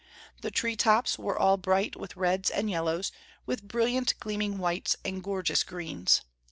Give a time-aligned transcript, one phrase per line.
[0.41, 3.11] The tree tops were all bright with reds and yellows,
[3.45, 6.23] with brilliant gleaming whites and gorgeous greens.